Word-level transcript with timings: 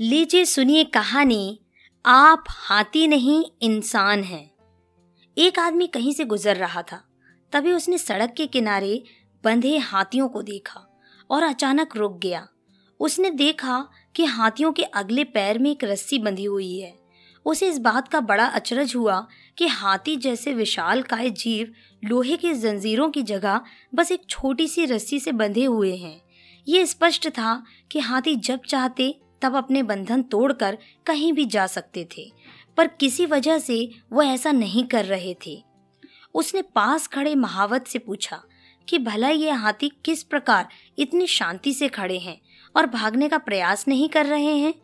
लीजिए 0.00 0.44
सुनिए 0.44 0.84
कहानी, 0.84 1.60
आप 2.04 2.44
हाथी 2.48 3.06
नहीं, 3.06 3.44
इंसान 3.62 4.22
हैं। 4.24 4.50
एक 5.36 5.58
आदमी 5.58 5.86
कहीं 5.86 6.12
से 6.12 6.24
गुजर 6.24 6.56
रहा 6.56 6.82
था, 6.82 7.00
तभी 7.52 7.72
उसने 7.72 7.98
सड़क 7.98 8.34
के 8.36 8.46
किनारे 8.46 9.02
बंधे 9.44 9.76
हाथियों 9.78 10.28
को 10.28 10.42
देखा 10.42 11.00
और 11.30 11.42
अचानक 11.42 11.96
रुक 11.96 12.18
गया। 12.18 12.46
उसने 13.00 13.30
देखा 13.30 13.88
कि 14.16 14.24
हाथियों 14.24 14.72
के 14.72 14.82
अगले 14.82 15.24
पैर 15.24 15.58
में 15.58 15.70
एक 15.70 15.84
रस्सी 15.84 16.18
बंधी 16.18 16.44
हुई 16.44 16.78
है। 16.78 16.94
उसे 17.46 17.68
इस 17.68 17.78
बात 17.78 18.08
का 18.08 18.20
बड़ा 18.20 18.46
अचरज 18.46 18.96
हुआ 18.96 19.26
कि 19.58 19.66
हाथी 19.66 20.16
जैसे 20.16 20.54
विशाल 20.54 21.02
काय 21.02 21.30
जीव 21.30 21.72
लोहे 22.04 22.36
की 22.36 22.54
जंजीरों 22.54 23.10
की 23.10 23.22
जगह 23.22 23.60
बस 23.94 24.12
एक 24.12 24.28
छोटी 24.30 24.68
सी 24.68 24.84
रस्सी 24.84 25.20
से 25.20 25.32
बंधे 25.32 25.64
हुए 25.64 25.96
हैं। 25.96 26.20
ये 26.68 26.86
स्पष्ट 26.86 27.28
था 27.28 27.62
कि 27.92 27.98
हाथी 27.98 28.36
जब 28.36 28.60
चाहते 28.68 29.14
तब 29.42 29.56
अपने 29.56 29.82
बंधन 29.82 30.22
तोड़कर 30.22 30.78
कहीं 31.06 31.32
भी 31.32 31.44
जा 31.44 31.66
सकते 31.66 32.08
थे, 32.16 32.32
पर 32.76 32.86
किसी 32.86 33.26
वजह 33.26 33.58
से 33.58 33.90
वो 34.12 34.22
ऐसा 34.22 34.52
नहीं 34.52 34.84
कर 34.84 35.04
रहे 35.04 35.36
थे। 35.46 35.62
उसने 36.34 36.62
पास 36.62 37.06
खड़े 37.06 37.34
महावत 37.34 37.86
से 37.86 37.98
पूछा 37.98 38.42
कि 38.88 38.98
भला 38.98 39.28
ये 39.28 39.50
हाथी 39.50 39.88
किस 40.04 40.22
प्रकार 40.22 40.68
इतनी 40.98 41.26
शांति 41.26 41.72
से 41.74 41.88
खड़े 41.88 42.18
हैं 42.18 42.40
और 42.76 42.86
भागने 42.86 43.28
का 43.28 43.38
प्रयास 43.38 43.88
नहीं 43.88 44.08
कर 44.08 44.26
रहे 44.26 44.56
हैं? 44.56 44.74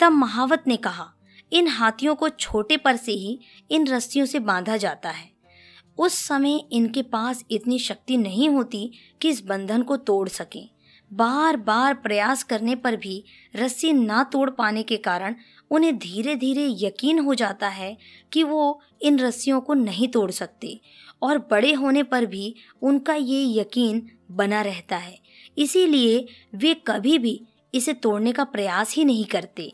तब 0.00 0.12
महावत 0.12 0.64
ने 0.66 0.76
कहा, 0.76 1.12
इन 1.52 1.68
हाथियों 1.68 2.14
को 2.14 2.28
छोटे 2.28 2.76
पर 2.76 2.96
से 2.96 3.12
ही 3.12 3.40
इन 3.70 3.86
रस्सियों 3.86 4.26
से 4.26 4.38
बांधा 4.38 4.76
जाता 4.76 5.10
है। 5.10 5.30
उस 5.98 6.14
समय 6.14 6.60
इनके 6.72 7.02
पास 7.02 7.44
इतनी 7.50 7.78
शक्ति 7.78 8.16
नहीं 8.16 8.48
होती 8.48 8.92
कि 9.20 9.28
इस 9.28 9.44
बंधन 9.44 9.82
को 9.82 9.96
तोड़ 9.96 10.28
सकें। 10.28 10.70
बार 11.12 11.56
बार 11.56 11.94
प्रयास 11.94 12.42
करने 12.42 12.74
पर 12.74 12.96
भी 12.96 13.24
रस्सी 13.56 13.92
ना 13.92 14.22
तोड़ 14.24 14.50
पाने 14.50 14.82
के 14.82 14.96
कारण 14.96 15.34
उन्हें 15.70 15.96
धीरे 15.98 16.34
धीरे 16.36 16.66
यकीन 16.78 17.18
हो 17.18 17.34
जाता 17.34 17.68
है 17.68 17.96
कि 18.32 18.42
वो 18.42 18.80
इन 19.02 19.18
रस्सियों 19.18 19.60
को 19.60 19.74
नहीं 19.74 20.08
तोड़ 20.08 20.30
सकते 20.30 20.80
और 21.22 21.38
बड़े 21.50 21.72
होने 21.72 22.02
पर 22.02 22.26
भी 22.26 22.54
उनका 22.82 23.14
ये 23.14 23.44
यकीन 23.60 24.02
बना 24.30 24.62
रहता 24.62 24.96
है। 24.96 25.18
इसीलिए 25.58 26.26
वे 26.54 26.74
कभी 26.86 27.18
भी 27.18 27.40
इसे 27.74 27.92
तोड़ने 27.92 28.32
का 28.32 28.44
प्रयास 28.44 28.94
ही 28.94 29.04
नहीं 29.04 29.24
करते। 29.24 29.72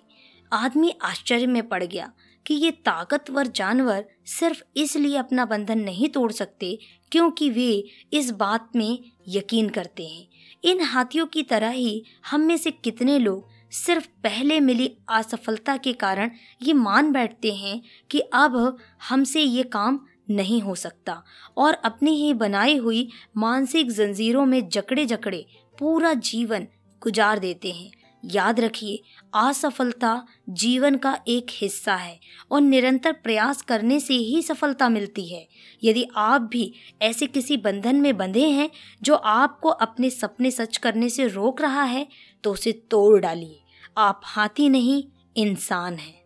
आदमी 0.53 0.95
आश्चर्य 1.03 1.47
में 1.47 1.69
पड़ 1.69 1.85
गया 1.85 2.13
कि 2.47 2.55
ये 2.55 2.71
ताकतवर 2.71 3.47
जानवर 3.47 4.05
सिर्फ़ 4.27 4.63
इसलिए 4.77 5.17
अपना 5.17 5.45
बंधन 5.45 5.79
नहीं 5.79 6.09
तोड़ 6.09 6.31
सकते 6.33 6.79
क्योंकि 7.13 7.51
वे 7.51 7.85
इस 8.13 8.31
बात 8.31 8.71
में 8.77 8.99
यकीन 9.29 9.69
करते 9.69 10.07
हैं। 10.07 10.27
इन 10.65 10.81
हाथियों 10.81 11.27
की 11.27 11.43
तरह 11.43 11.71
ही 11.71 12.05
हम 12.31 12.41
में 12.41 12.57
से 12.57 12.71
कितने 12.71 13.19
लोग 13.19 13.49
सिर्फ़ 13.73 14.07
पहले 14.23 14.61
मिली 14.61 14.91
असफलता 15.09 15.77
के 15.77 15.93
कारण 15.93 16.31
ये 16.63 16.73
मान 16.73 17.13
बैठते 17.13 17.53
हैं 17.53 17.81
कि 18.11 18.21
अब 18.21 18.77
हमसे 19.09 19.41
ये 19.41 19.63
काम 19.63 20.01
नहीं 20.31 20.61
हो 20.63 20.75
सकता 20.75 21.23
और 21.57 21.75
अपनी 21.75 22.15
ही 22.17 22.33
बनाई 22.35 22.77
हुई 22.77 23.09
मानसिक 23.37 23.91
जंजीरों 23.91 24.45
में 24.47 24.69
जकड़े 24.69 25.07
जकड़े 25.07 25.45
पूरा 25.79 26.13
जीवन 26.15 26.67
गुजार 27.03 27.39
देते 27.39 27.71
हैं। 27.71 27.91
याद 28.25 28.61
रखिए, 28.61 29.03
असफलता 29.35 30.27
जीवन 30.49 30.97
का 30.97 31.19
एक 31.29 31.47
हिस्सा 31.51 31.95
है 31.95 32.19
और 32.51 32.61
निरंतर 32.61 33.13
प्रयास 33.13 33.63
करने 33.63 34.01
से 34.01 34.15
ही 34.15 34.43
सफलता 34.43 34.89
मिलती 34.89 35.27
है। 35.29 35.47
यदि 35.85 36.07
आप 36.17 36.41
भी 36.43 36.73
ऐसे 37.03 37.27
किसी 37.27 37.57
बंधन 37.57 37.97
में 37.97 38.17
बंधे 38.17 38.49
हैं 38.49 38.71
जो 39.03 39.15
आपको 39.15 39.69
अपने 39.69 40.11
सपने 40.11 40.51
सच 40.51 40.77
करने 40.77 41.09
से 41.09 41.29
रोक 41.29 41.61
रहा 41.61 41.83
है 41.83 42.07
तो 42.45 42.53
उसे 42.53 42.73
तोड़ 42.73 43.21
डालिए। 43.21 43.61
आप 43.99 44.21
हाथी 44.25 44.69
नहीं, 44.69 45.05
इंसान 45.37 45.95
हैं। 45.95 46.24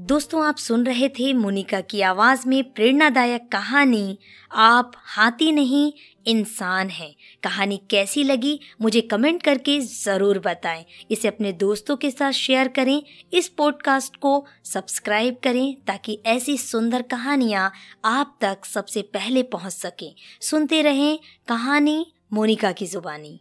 दोस्तों, 0.00 0.44
आप 0.44 0.56
सुन 0.56 0.86
रहे 0.86 1.08
थे 1.08 1.32
मोनिका 1.32 1.80
की 1.80 2.00
आवाज़ 2.00 2.48
में 2.48 2.72
प्रेरणादायक 2.72 3.48
कहानी, 3.52 4.18
आप 4.52 4.92
हाथी 4.96 5.52
नहीं, 5.52 5.92
इंसान 6.26 6.88
हैं। 6.88 7.14
कहानी 7.42 7.80
कैसी 7.90 8.22
लगी, 8.22 8.60
मुझे 8.82 9.00
कमेंट 9.00 9.42
करके 9.42 9.80
ज़रूर 9.80 10.38
बताएँ। 10.38 10.84
इसे 11.10 11.28
अपने 11.28 11.52
दोस्तों 11.52 11.96
के 11.96 12.10
साथ 12.10 12.32
शेयर 12.32 12.68
करें। 12.68 13.02
इस 13.32 13.48
पॉडकास्ट 13.48 14.16
को 14.16 14.46
सब्सक्राइब 14.64 15.36
करें 15.42 15.76
ताकि 15.86 16.20
ऐसी 16.26 16.58
सुंदर 16.58 17.02
कहानियाँ 17.02 17.72
आप 18.04 18.38
तक 18.40 18.64
सबसे 18.64 19.02
पहले 19.02 19.42
पहुँच 19.42 19.72
सकें। 19.72 20.14
सुनते 20.40 20.82
रहें 20.82 21.18
कहानी 21.48 22.12
मोनिका 22.32 22.72
की 22.72 22.86
ज़ुबानी। 22.86 23.40